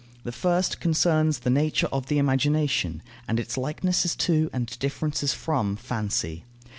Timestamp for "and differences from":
4.51-5.75